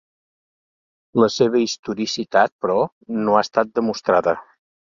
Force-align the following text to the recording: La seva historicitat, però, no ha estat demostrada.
La 1.23 1.27
seva 1.33 1.61
historicitat, 1.65 2.57
però, 2.65 2.79
no 3.21 3.37
ha 3.37 3.47
estat 3.49 3.73
demostrada. 3.83 4.39